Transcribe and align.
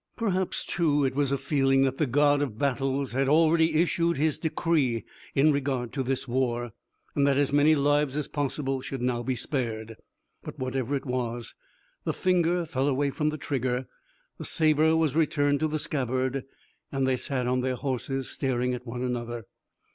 Perhaps, 0.17 0.65
too, 0.65 1.05
it 1.05 1.13
was 1.13 1.31
a 1.31 1.37
feeling 1.37 1.83
that 1.83 1.99
the 1.99 2.07
God 2.07 2.41
of 2.41 2.57
Battles 2.57 3.11
had 3.11 3.29
already 3.29 3.75
issued 3.75 4.17
his 4.17 4.39
decree 4.39 5.05
in 5.35 5.51
regard 5.51 5.93
to 5.93 6.01
this 6.01 6.27
war, 6.27 6.71
and 7.13 7.27
that 7.27 7.37
as 7.37 7.53
many 7.53 7.75
lives 7.75 8.17
as 8.17 8.27
possible 8.27 8.81
should 8.81 9.03
now 9.03 9.21
be 9.21 9.35
spared. 9.35 9.95
But 10.41 10.57
whatever 10.57 10.95
it 10.95 11.05
was, 11.05 11.53
the 12.03 12.13
finger 12.13 12.65
fell 12.65 12.87
away 12.87 13.11
from 13.11 13.29
the 13.29 13.37
trigger, 13.37 13.85
the 14.39 14.45
saber 14.45 14.95
was 14.97 15.15
returned 15.15 15.59
to 15.59 15.67
the 15.67 15.77
scabbard, 15.77 16.45
and 16.91 17.07
they 17.07 17.15
sat 17.15 17.45
on 17.45 17.61
their 17.61 17.75
horses, 17.75 18.27
staring 18.27 18.73
at 18.73 18.87
one 18.87 19.03
another. 19.03 19.45